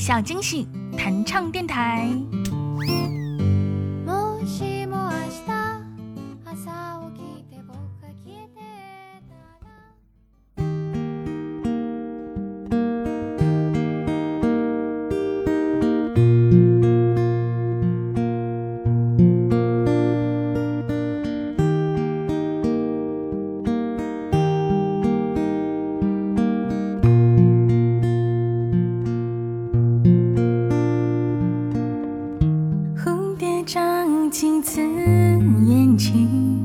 [0.00, 2.08] 小惊喜弹唱电台。
[34.30, 36.64] 几次眼睛，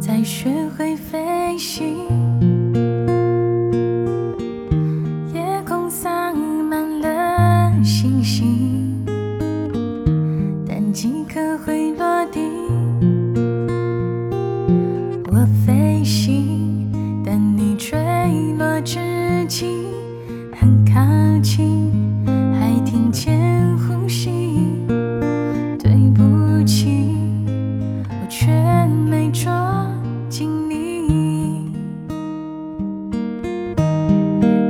[0.00, 0.48] 才学
[0.78, 2.06] 会飞行。
[5.34, 9.04] 夜空洒满了星星，
[10.64, 12.38] 但几颗会落地。
[15.32, 16.88] 我飞行，
[17.26, 17.98] 但你坠
[18.56, 19.66] 落之际
[28.28, 28.50] 却
[29.08, 29.50] 没捉
[30.28, 30.74] 紧你。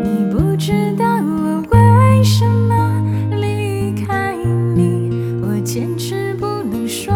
[0.04, 3.02] 你不知道我为什么
[3.40, 4.36] 离开
[4.74, 5.10] 你，
[5.42, 7.14] 我坚持不能说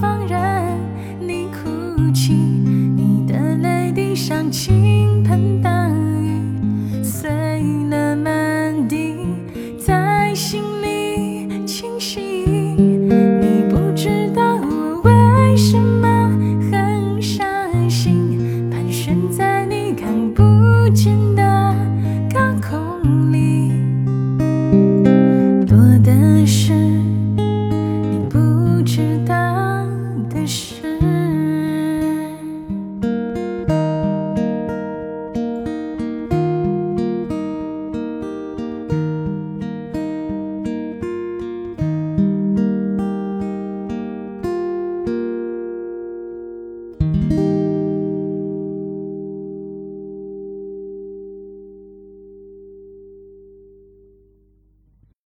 [0.00, 0.76] 放任
[1.20, 5.70] 你哭泣，你的泪滴像倾盆大